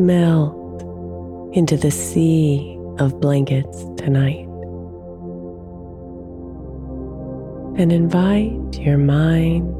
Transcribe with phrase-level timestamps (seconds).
[0.00, 0.82] Melt
[1.54, 4.46] into the sea of blankets tonight.
[7.76, 9.70] And invite your mind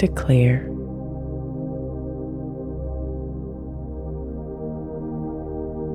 [0.00, 0.64] to clear.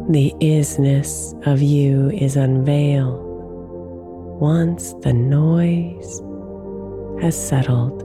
[0.10, 3.22] The isness of you is unveiled
[4.42, 6.22] once the noise
[7.22, 8.02] has settled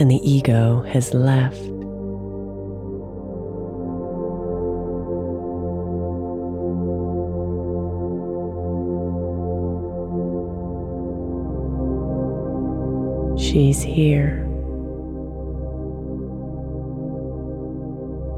[0.00, 1.79] and the ego has left.
[13.50, 14.46] She's here.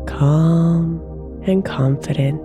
[0.06, 1.02] Calm
[1.46, 2.40] and confident.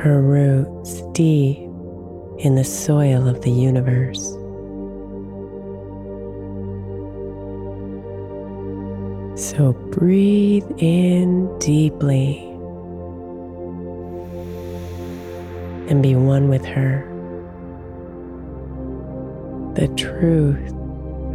[0.00, 1.58] Her roots deep
[2.38, 4.24] in the soil of the universe.
[9.38, 12.38] So breathe in deeply
[15.90, 17.07] and be one with her
[19.78, 20.74] the truth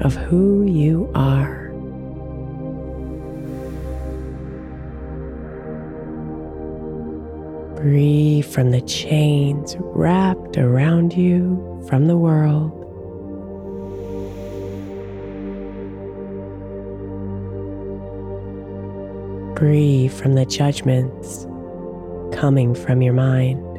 [0.01, 1.69] of who you are.
[7.77, 12.71] Breathe from the chains wrapped around you from the world.
[19.55, 21.45] Breathe from the judgments
[22.37, 23.72] coming from your mind.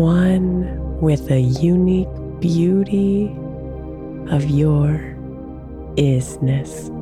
[0.00, 2.08] One with the unique
[2.40, 3.26] beauty
[4.30, 4.88] of your
[5.96, 6.99] isness.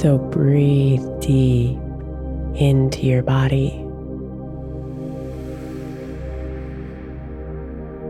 [0.00, 1.76] So breathe deep
[2.54, 3.72] into your body.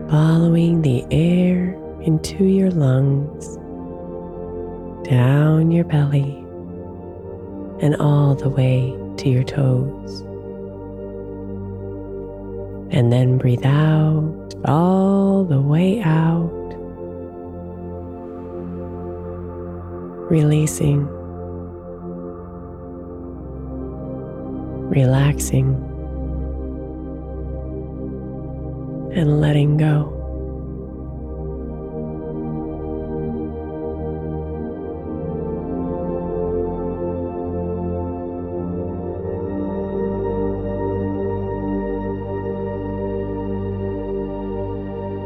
[0.09, 3.57] Following the air into your lungs,
[5.05, 6.37] down your belly,
[7.81, 10.21] and all the way to your toes.
[12.95, 16.73] And then breathe out all the way out,
[20.31, 21.09] releasing,
[24.91, 25.67] relaxing,
[29.15, 30.17] and letting go.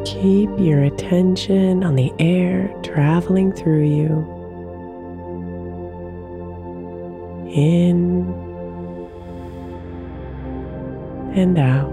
[0.06, 4.32] Keep your attention on the air traveling through you.
[7.52, 8.45] In
[11.36, 11.92] and out.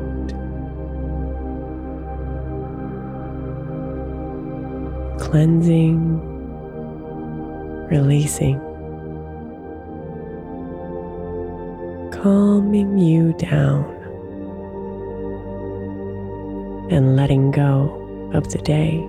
[5.20, 6.20] Cleansing,
[7.90, 8.58] releasing,
[12.12, 13.84] calming you down,
[16.90, 19.08] and letting go of the day.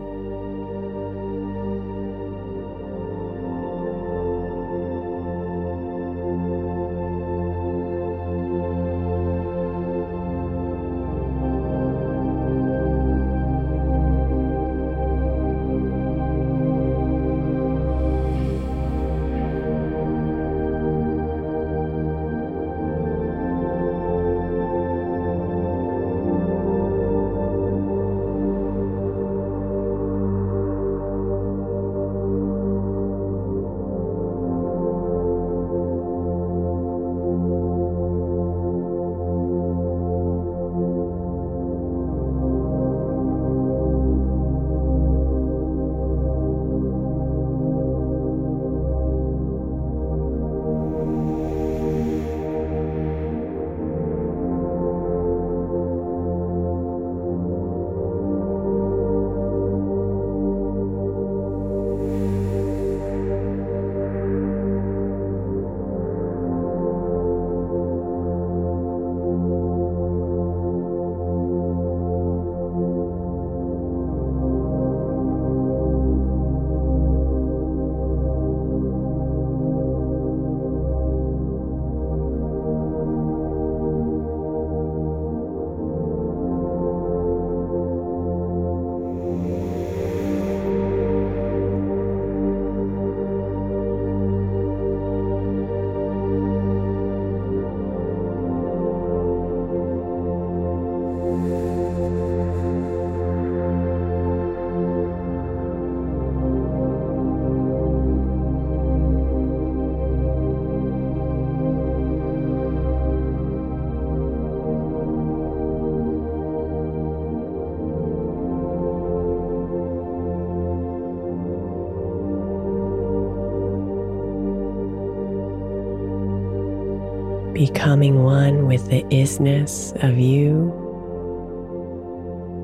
[127.63, 130.69] Becoming one with the isness of you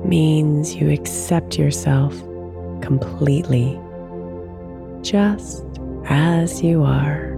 [0.04, 2.12] means you accept yourself
[2.82, 3.80] completely,
[5.00, 5.64] just
[6.04, 7.32] as you are,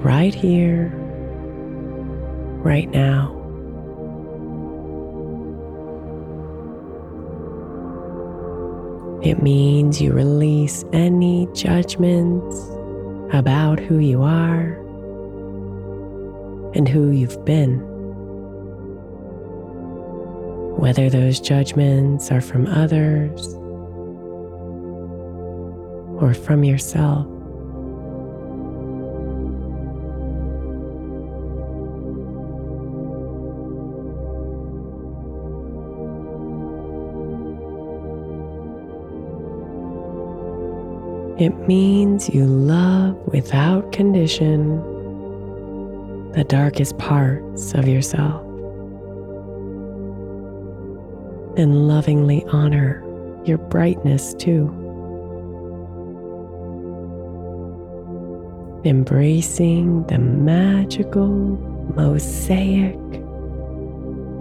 [0.00, 0.90] right here,
[2.64, 3.34] right now.
[9.22, 12.56] It means you release any judgments
[13.34, 14.85] about who you are
[16.76, 17.80] and who you've been.
[20.76, 23.54] Whether those judgments are from others
[26.20, 27.26] or from yourself.
[41.38, 44.95] It means you love without condition
[46.36, 48.42] the darkest parts of yourself
[51.56, 53.02] and lovingly honor
[53.46, 54.68] your brightness too.
[58.84, 61.26] Embracing the magical
[61.96, 62.98] mosaic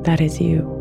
[0.04, 0.75] that is you.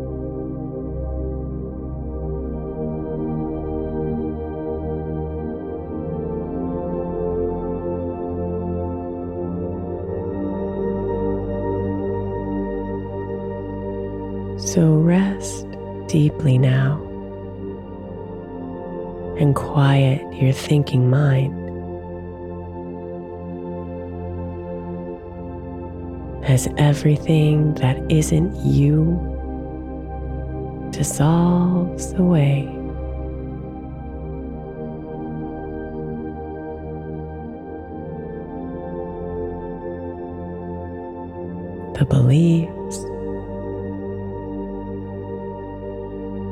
[14.75, 15.65] So rest
[16.07, 17.01] deeply now
[19.39, 21.53] and quiet your thinking mind.
[26.43, 29.15] As everything that isn't you
[30.91, 32.65] dissolves away.
[41.97, 42.74] The beliefs,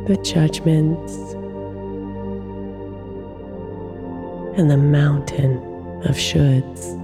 [0.07, 1.13] the judgments,
[4.57, 5.57] and the mountain
[6.03, 6.99] of shoulds.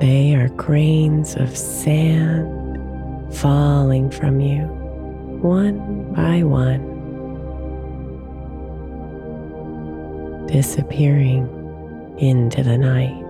[0.00, 2.48] They are grains of sand
[3.34, 4.66] falling from you
[5.42, 6.86] one by one,
[10.46, 11.48] disappearing
[12.18, 13.21] into the night.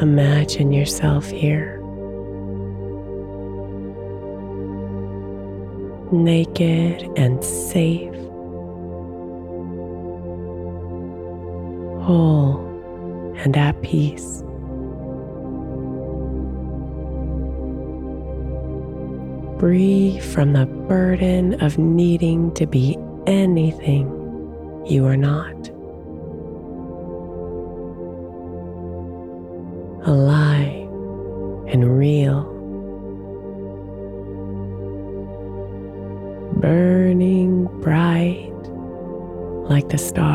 [0.00, 1.78] Imagine yourself here,
[6.10, 8.14] naked and safe,
[12.02, 12.66] whole
[13.36, 14.42] and at peace.
[19.60, 24.08] Free from the burden of needing to be anything
[24.86, 25.70] you are not.
[30.04, 30.88] Alive
[31.68, 32.42] and real,
[36.60, 38.50] burning bright
[39.70, 40.29] like the stars.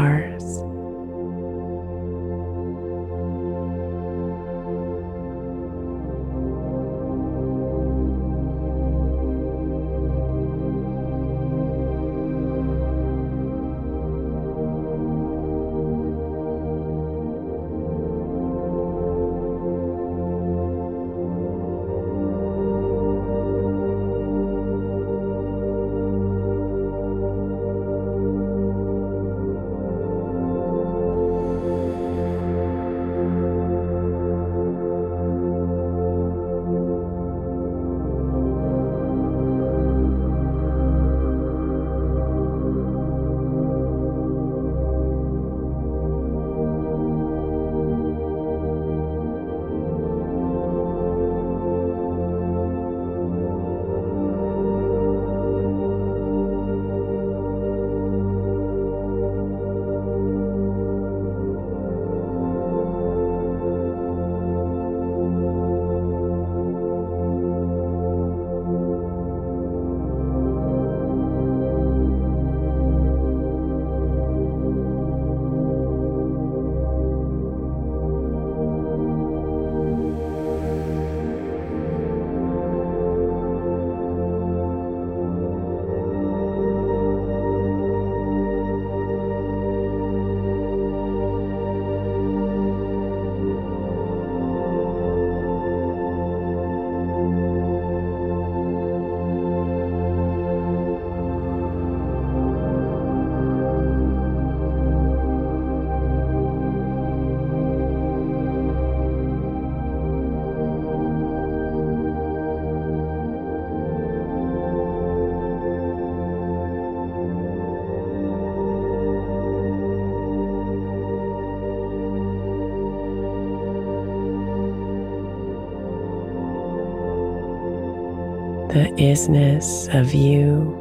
[128.75, 130.73] The isness of you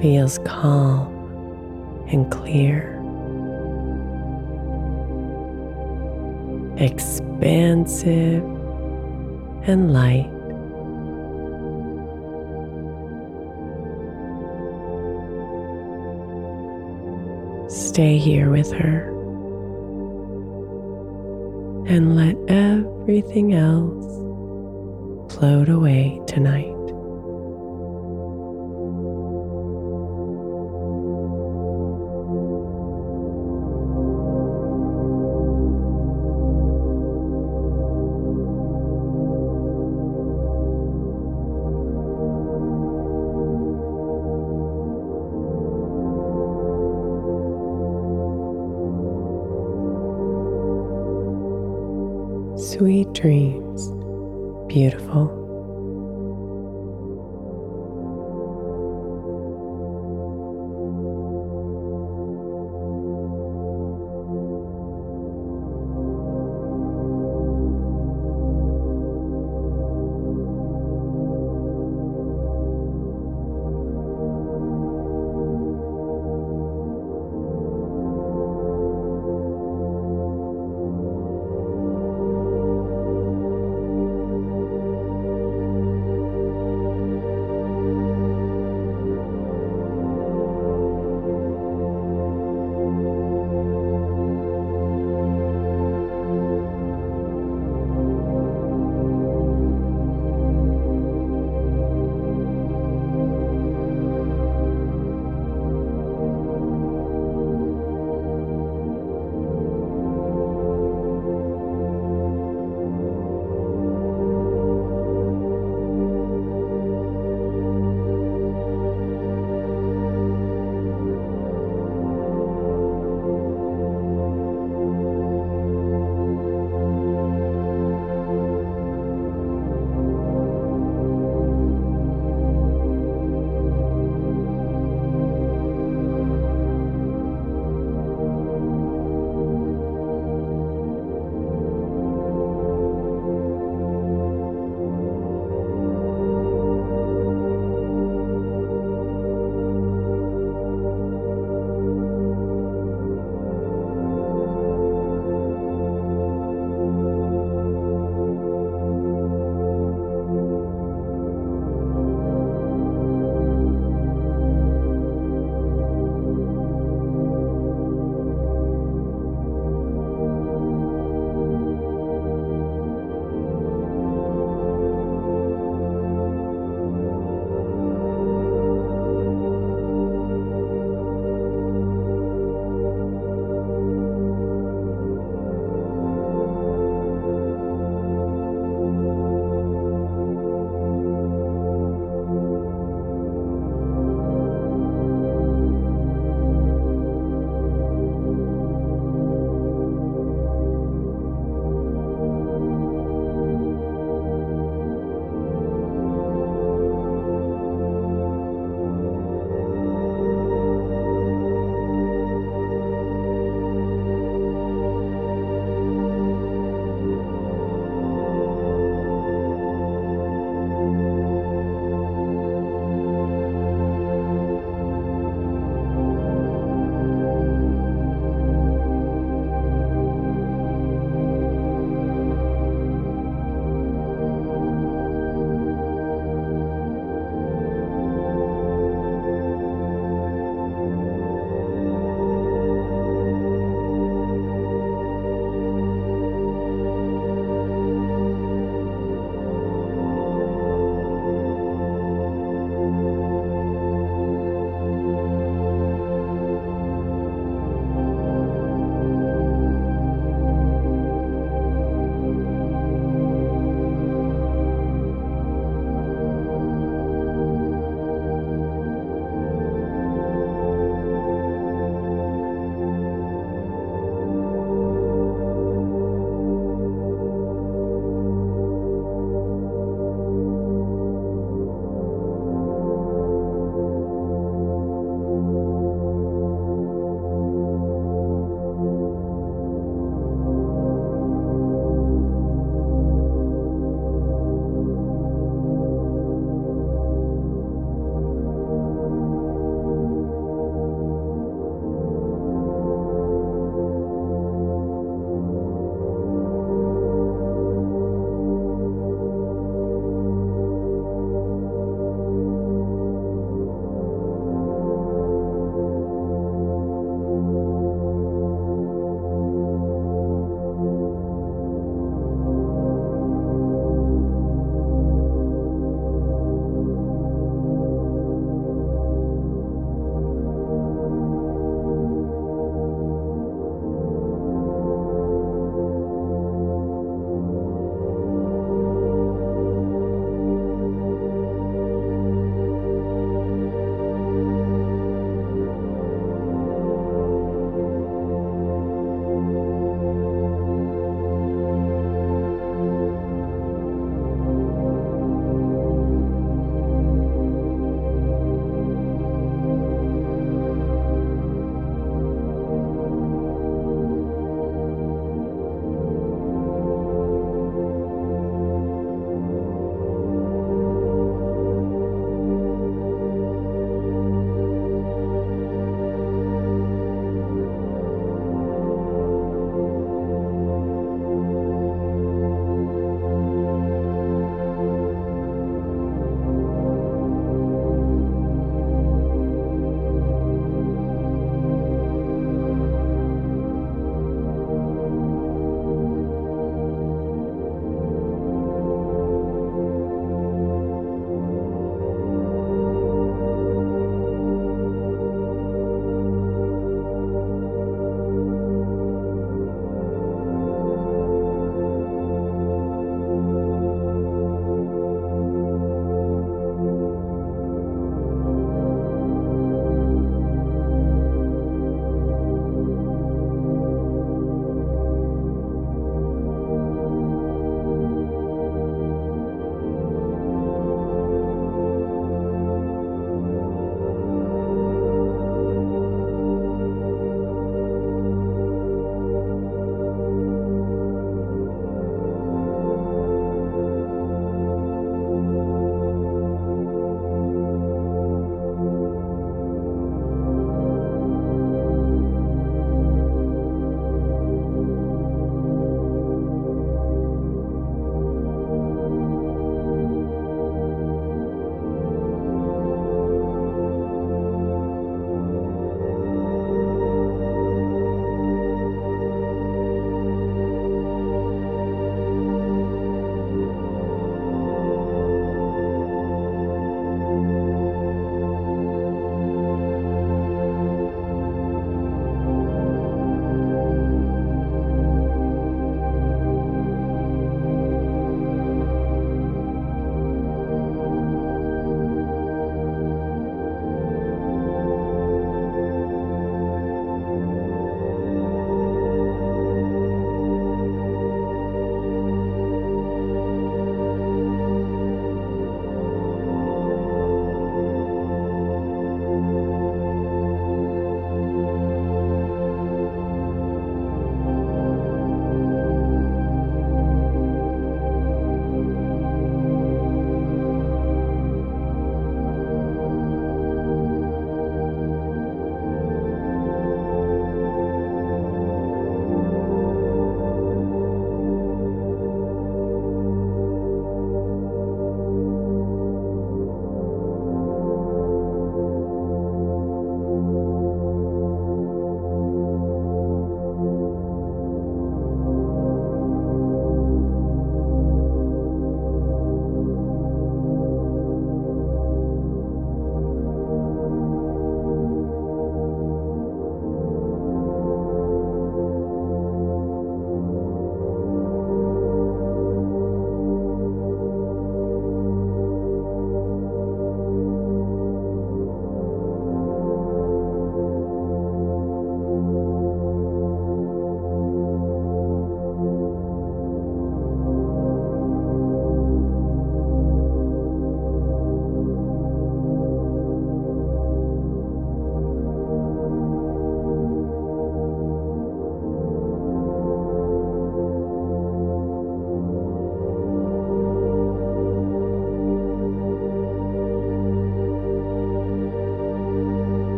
[0.00, 1.08] feels calm
[2.06, 3.02] and clear,
[6.76, 8.44] expansive
[9.66, 10.30] and light.
[17.68, 19.08] Stay here with her
[21.88, 24.01] and let everything else
[25.42, 26.81] float away tonight.